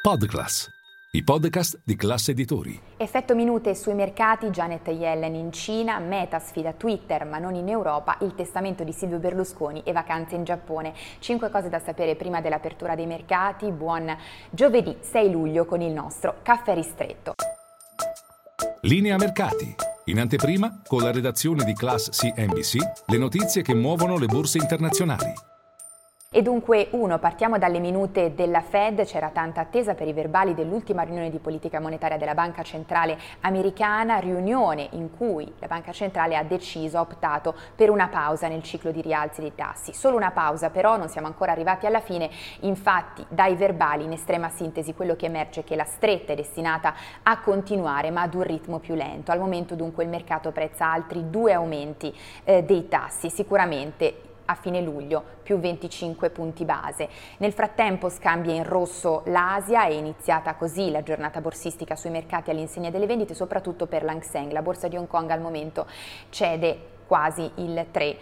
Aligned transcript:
Podclass, 0.00 0.70
i 1.10 1.24
podcast 1.24 1.80
di 1.84 1.96
classe 1.96 2.30
editori. 2.30 2.80
Effetto 2.96 3.34
minute 3.34 3.74
sui 3.74 3.94
mercati, 3.94 4.46
Janet 4.46 4.86
Yellen 4.86 5.34
in 5.34 5.52
Cina, 5.52 5.98
Meta 5.98 6.38
sfida 6.38 6.72
Twitter 6.72 7.24
ma 7.24 7.38
non 7.38 7.56
in 7.56 7.68
Europa, 7.68 8.16
il 8.20 8.34
testamento 8.36 8.84
di 8.84 8.92
Silvio 8.92 9.18
Berlusconi 9.18 9.82
e 9.84 9.92
vacanze 9.92 10.36
in 10.36 10.44
Giappone. 10.44 10.94
Cinque 11.18 11.50
cose 11.50 11.68
da 11.68 11.80
sapere 11.80 12.14
prima 12.14 12.40
dell'apertura 12.40 12.94
dei 12.94 13.06
mercati. 13.06 13.72
Buon 13.72 14.16
giovedì 14.50 14.96
6 15.00 15.30
luglio 15.32 15.64
con 15.64 15.80
il 15.80 15.92
nostro 15.92 16.36
caffè 16.42 16.74
ristretto. 16.74 17.34
Linea 18.82 19.16
mercati. 19.16 19.74
In 20.04 20.20
anteprima, 20.20 20.80
con 20.86 21.02
la 21.02 21.10
redazione 21.10 21.64
di 21.64 21.74
Class 21.74 22.10
CNBC, 22.10 22.76
le 23.06 23.18
notizie 23.18 23.62
che 23.62 23.74
muovono 23.74 24.16
le 24.16 24.26
borse 24.26 24.58
internazionali. 24.58 25.47
E 26.30 26.42
dunque, 26.42 26.88
uno, 26.90 27.18
partiamo 27.18 27.56
dalle 27.56 27.78
minute 27.78 28.34
della 28.34 28.60
Fed, 28.60 29.02
c'era 29.06 29.30
tanta 29.30 29.62
attesa 29.62 29.94
per 29.94 30.06
i 30.08 30.12
verbali 30.12 30.52
dell'ultima 30.52 31.00
riunione 31.00 31.30
di 31.30 31.38
politica 31.38 31.80
monetaria 31.80 32.18
della 32.18 32.34
Banca 32.34 32.62
Centrale 32.62 33.18
Americana, 33.40 34.18
riunione 34.18 34.88
in 34.90 35.08
cui 35.16 35.50
la 35.58 35.66
Banca 35.68 35.90
Centrale 35.90 36.36
ha 36.36 36.42
deciso, 36.42 36.98
ha 36.98 37.00
optato 37.00 37.54
per 37.74 37.88
una 37.88 38.08
pausa 38.08 38.46
nel 38.46 38.62
ciclo 38.62 38.90
di 38.90 39.00
rialzi 39.00 39.40
dei 39.40 39.54
tassi. 39.54 39.94
Solo 39.94 40.16
una 40.16 40.30
pausa 40.30 40.68
però, 40.68 40.98
non 40.98 41.08
siamo 41.08 41.28
ancora 41.28 41.52
arrivati 41.52 41.86
alla 41.86 42.00
fine, 42.00 42.28
infatti 42.60 43.24
dai 43.30 43.54
verbali 43.54 44.04
in 44.04 44.12
estrema 44.12 44.50
sintesi 44.50 44.92
quello 44.92 45.16
che 45.16 45.24
emerge 45.24 45.60
è 45.60 45.64
che 45.64 45.76
la 45.76 45.84
stretta 45.84 46.34
è 46.34 46.36
destinata 46.36 46.92
a 47.22 47.40
continuare 47.40 48.10
ma 48.10 48.20
ad 48.20 48.34
un 48.34 48.42
ritmo 48.42 48.80
più 48.80 48.94
lento. 48.94 49.32
Al 49.32 49.38
momento 49.38 49.74
dunque 49.74 50.04
il 50.04 50.10
mercato 50.10 50.52
prezza 50.52 50.92
altri 50.92 51.30
due 51.30 51.54
aumenti 51.54 52.14
eh, 52.44 52.62
dei 52.64 52.86
tassi, 52.86 53.30
sicuramente 53.30 54.27
a 54.50 54.54
fine 54.54 54.80
luglio, 54.80 55.22
più 55.42 55.58
25 55.58 56.30
punti 56.30 56.64
base. 56.64 57.08
Nel 57.38 57.52
frattempo 57.52 58.08
scambia 58.08 58.54
in 58.54 58.64
rosso 58.64 59.22
l'Asia, 59.26 59.84
è 59.84 59.92
iniziata 59.92 60.54
così 60.54 60.90
la 60.90 61.02
giornata 61.02 61.40
borsistica 61.40 61.96
sui 61.96 62.10
mercati 62.10 62.50
all'insegna 62.50 62.90
delle 62.90 63.06
vendite, 63.06 63.34
soprattutto 63.34 63.86
per 63.86 64.04
l'Hang 64.04 64.22
Seng. 64.22 64.52
La 64.52 64.62
borsa 64.62 64.88
di 64.88 64.96
Hong 64.96 65.06
Kong 65.06 65.30
al 65.30 65.40
momento 65.40 65.86
cede 66.30 66.96
quasi 67.06 67.50
il 67.56 67.86
3%. 67.92 68.16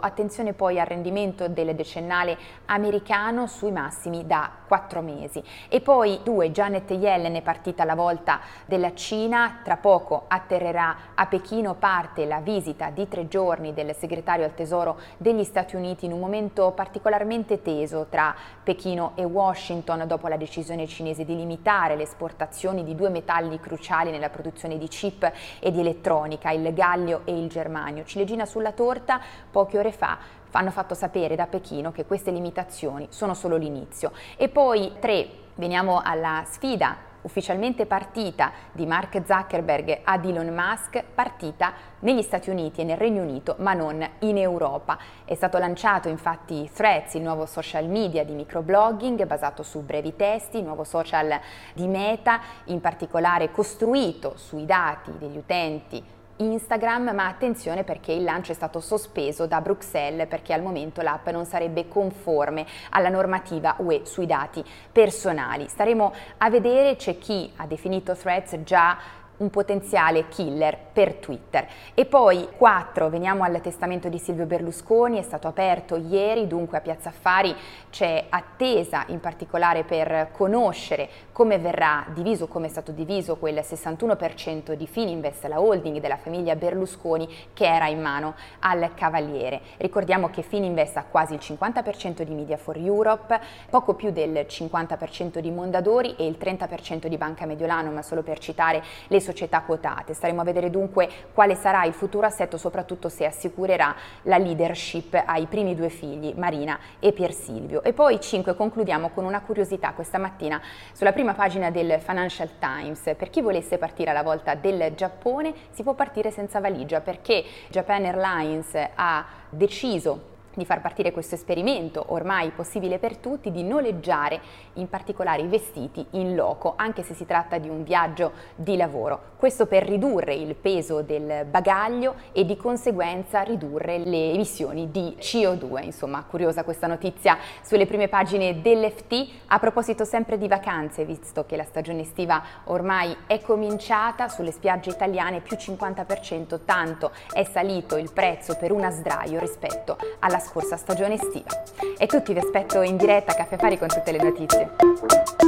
Attenzione 0.00 0.52
poi 0.52 0.80
al 0.80 0.86
rendimento 0.86 1.48
del 1.48 1.74
decennale 1.74 2.36
americano 2.66 3.46
sui 3.46 3.70
massimi 3.70 4.26
da 4.26 4.50
4 4.66 5.00
mesi. 5.00 5.42
E 5.68 5.80
poi 5.80 6.20
due, 6.22 6.50
Janet 6.50 6.90
Yellen 6.90 7.34
è 7.34 7.42
partita 7.42 7.82
alla 7.82 7.94
volta 7.94 8.40
della 8.64 8.94
Cina, 8.94 9.60
tra 9.62 9.76
poco 9.76 10.24
atterrerà 10.28 10.96
a 11.14 11.26
Pechino, 11.26 11.74
parte 11.74 12.24
la 12.24 12.40
visita 12.40 12.90
di 12.90 13.06
tre 13.06 13.28
giorni 13.28 13.74
del 13.74 13.94
segretario 13.94 14.44
al 14.44 14.54
tesoro 14.54 14.98
degli 15.18 15.44
Stati 15.44 15.76
Uniti 15.76 16.06
in 16.06 16.12
un 16.12 16.20
momento 16.20 16.72
particolarmente 16.72 17.60
teso 17.62 18.06
tra 18.08 18.34
Pechino 18.62 19.12
e 19.14 19.24
Washington 19.24 20.04
dopo 20.06 20.28
la 20.28 20.36
decisione 20.36 20.86
cinese 20.86 21.24
di 21.24 21.36
limitare 21.36 21.96
le 21.96 22.04
esportazioni 22.04 22.82
di 22.84 22.94
due 22.94 23.10
metalli 23.10 23.60
cruciali 23.60 24.10
nella 24.10 24.30
produzione 24.30 24.78
di 24.78 24.88
chip 24.88 25.30
e 25.60 25.70
di 25.70 25.80
elettronica, 25.80 26.50
il 26.50 26.72
gallio 26.72 27.22
e 27.24 27.36
il 27.38 27.48
germanio. 27.48 28.04
Ciliegina 28.04 28.46
sulla 28.46 28.72
torta, 28.72 29.11
poche 29.50 29.78
ore 29.78 29.92
fa 29.92 30.18
hanno 30.52 30.70
fatto 30.70 30.94
sapere 30.94 31.34
da 31.34 31.46
Pechino 31.46 31.92
che 31.92 32.04
queste 32.04 32.30
limitazioni 32.30 33.06
sono 33.10 33.34
solo 33.34 33.56
l'inizio. 33.56 34.12
E 34.36 34.48
poi 34.48 34.92
tre, 35.00 35.28
veniamo 35.54 36.00
alla 36.02 36.42
sfida 36.46 37.10
ufficialmente 37.22 37.86
partita 37.86 38.50
di 38.72 38.84
Mark 38.86 39.22
Zuckerberg 39.24 40.00
ad 40.02 40.24
Elon 40.24 40.48
Musk, 40.48 41.02
partita 41.14 41.72
negli 42.00 42.22
Stati 42.22 42.50
Uniti 42.50 42.80
e 42.80 42.84
nel 42.84 42.96
Regno 42.96 43.22
Unito, 43.22 43.56
ma 43.58 43.74
non 43.74 44.04
in 44.20 44.38
Europa. 44.38 44.98
È 45.24 45.34
stato 45.34 45.58
lanciato 45.58 46.08
infatti 46.08 46.68
Threads, 46.72 47.14
il 47.14 47.22
nuovo 47.22 47.46
social 47.46 47.86
media 47.86 48.24
di 48.24 48.34
microblogging 48.34 49.24
basato 49.24 49.62
su 49.62 49.84
brevi 49.84 50.16
testi, 50.16 50.62
nuovo 50.62 50.84
social 50.84 51.38
di 51.74 51.86
Meta, 51.86 52.40
in 52.64 52.80
particolare 52.80 53.50
costruito 53.50 54.36
sui 54.36 54.66
dati 54.66 55.12
degli 55.16 55.36
utenti 55.36 56.20
Instagram, 56.36 57.12
ma 57.14 57.26
attenzione 57.26 57.84
perché 57.84 58.12
il 58.12 58.24
lancio 58.24 58.52
è 58.52 58.54
stato 58.54 58.80
sospeso 58.80 59.46
da 59.46 59.60
Bruxelles 59.60 60.26
perché 60.28 60.52
al 60.52 60.62
momento 60.62 61.00
l'app 61.00 61.28
non 61.28 61.44
sarebbe 61.44 61.88
conforme 61.88 62.66
alla 62.90 63.08
normativa 63.08 63.76
UE 63.78 64.02
sui 64.04 64.26
dati 64.26 64.64
personali. 64.90 65.68
Staremo 65.68 66.12
a 66.38 66.50
vedere, 66.50 66.96
c'è 66.96 67.18
chi 67.18 67.52
ha 67.56 67.66
definito 67.66 68.14
Threads 68.14 68.62
già 68.62 69.20
un 69.42 69.50
potenziale 69.50 70.28
killer 70.28 70.78
per 70.92 71.14
Twitter. 71.14 71.66
E 71.94 72.06
poi 72.06 72.48
4, 72.56 73.10
veniamo 73.10 73.42
al 73.42 73.60
testamento 73.60 74.08
di 74.08 74.18
Silvio 74.18 74.46
Berlusconi, 74.46 75.18
è 75.18 75.22
stato 75.22 75.48
aperto 75.48 75.96
ieri, 75.96 76.46
dunque 76.46 76.78
a 76.78 76.80
Piazza 76.80 77.08
Affari 77.08 77.54
c'è 77.90 78.26
attesa 78.28 79.04
in 79.08 79.20
particolare 79.20 79.82
per 79.82 80.28
conoscere 80.32 81.08
come 81.32 81.58
verrà 81.58 82.06
diviso, 82.14 82.46
come 82.46 82.66
è 82.66 82.70
stato 82.70 82.92
diviso 82.92 83.36
quel 83.36 83.56
61% 83.56 84.72
di 84.74 84.86
Fininvest, 84.86 85.44
la 85.46 85.60
holding 85.60 85.98
della 85.98 86.16
famiglia 86.16 86.54
Berlusconi 86.54 87.28
che 87.52 87.66
era 87.66 87.88
in 87.88 88.00
mano 88.00 88.34
al 88.60 88.92
Cavaliere. 88.94 89.60
Ricordiamo 89.78 90.30
che 90.30 90.42
Fininvest 90.42 90.96
ha 90.98 91.04
quasi 91.04 91.34
il 91.34 91.40
50% 91.42 92.22
di 92.22 92.34
Media 92.34 92.56
for 92.56 92.76
Europe, 92.76 93.40
poco 93.68 93.94
più 93.94 94.12
del 94.12 94.46
50% 94.48 95.38
di 95.38 95.50
Mondadori 95.50 96.14
e 96.16 96.26
il 96.26 96.36
30% 96.40 97.06
di 97.06 97.16
Banca 97.16 97.44
Mediolanum, 97.44 98.00
solo 98.00 98.22
per 98.22 98.38
citare 98.38 98.82
le 99.08 99.18
società 99.18 99.30
quotate. 99.62 100.14
Staremo 100.14 100.40
a 100.40 100.44
vedere 100.44 100.70
dunque 100.70 101.08
quale 101.32 101.54
sarà 101.54 101.84
il 101.84 101.92
futuro 101.92 102.26
assetto, 102.26 102.56
soprattutto 102.56 103.08
se 103.08 103.24
assicurerà 103.24 103.94
la 104.22 104.38
leadership 104.38 105.22
ai 105.24 105.46
primi 105.46 105.74
due 105.74 105.88
figli, 105.88 106.34
Marina 106.36 106.78
e 106.98 107.12
Pier 107.12 107.32
Silvio. 107.32 107.82
E 107.82 107.92
poi 107.92 108.20
5 108.20 108.54
concludiamo 108.54 109.10
con 109.10 109.24
una 109.24 109.40
curiosità 109.40 109.92
questa 109.92 110.18
mattina 110.18 110.60
sulla 110.92 111.12
prima 111.12 111.34
pagina 111.34 111.70
del 111.70 112.00
Financial 112.00 112.50
Times. 112.58 113.14
Per 113.16 113.30
chi 113.30 113.40
volesse 113.40 113.78
partire 113.78 114.10
alla 114.10 114.22
volta 114.22 114.54
del 114.54 114.94
Giappone 114.94 115.54
si 115.70 115.82
può 115.82 115.94
partire 115.94 116.30
senza 116.30 116.60
valigia 116.60 117.00
perché 117.00 117.44
Japan 117.68 118.04
Airlines 118.04 118.74
ha 118.94 119.24
deciso 119.50 120.30
di 120.54 120.64
far 120.64 120.80
partire 120.80 121.12
questo 121.12 121.34
esperimento, 121.34 122.04
ormai 122.08 122.50
possibile 122.50 122.98
per 122.98 123.16
tutti, 123.16 123.50
di 123.50 123.62
noleggiare 123.62 124.40
in 124.74 124.88
particolare 124.88 125.42
i 125.42 125.46
vestiti 125.46 126.04
in 126.10 126.34
loco, 126.34 126.74
anche 126.76 127.02
se 127.02 127.14
si 127.14 127.26
tratta 127.26 127.58
di 127.58 127.68
un 127.68 127.82
viaggio 127.82 128.32
di 128.54 128.76
lavoro. 128.76 129.30
Questo 129.36 129.66
per 129.66 129.84
ridurre 129.84 130.34
il 130.34 130.54
peso 130.54 131.02
del 131.02 131.46
bagaglio 131.46 132.14
e 132.32 132.44
di 132.44 132.56
conseguenza 132.56 133.42
ridurre 133.42 133.98
le 133.98 134.32
emissioni 134.32 134.90
di 134.90 135.16
CO2. 135.18 135.84
Insomma, 135.84 136.24
curiosa 136.24 136.64
questa 136.64 136.86
notizia 136.86 137.38
sulle 137.62 137.86
prime 137.86 138.08
pagine 138.08 138.60
dell'FT. 138.60 139.28
A 139.46 139.58
proposito 139.58 140.04
sempre 140.04 140.38
di 140.38 140.48
vacanze, 140.48 141.04
visto 141.04 141.44
che 141.44 141.56
la 141.56 141.64
stagione 141.64 142.02
estiva 142.02 142.42
ormai 142.64 143.16
è 143.26 143.40
cominciata, 143.40 144.28
sulle 144.28 144.52
spiagge 144.52 144.90
italiane 144.90 145.40
più 145.40 145.56
50%, 145.56 146.60
tanto 146.64 147.10
è 147.32 147.44
salito 147.44 147.96
il 147.96 148.12
prezzo 148.12 148.56
per 148.56 148.70
una 148.70 148.90
sdraio 148.90 149.38
rispetto 149.40 149.96
alla 150.20 150.38
scorsa 150.42 150.76
stagione 150.76 151.14
estiva. 151.14 151.48
E 151.96 152.06
tutti 152.06 152.32
vi 152.32 152.38
aspetto 152.38 152.82
in 152.82 152.96
diretta 152.96 153.32
a 153.32 153.34
Caffè 153.34 153.56
Fari 153.56 153.78
con 153.78 153.88
tutte 153.88 154.12
le 154.12 154.22
notizie. 154.22 155.41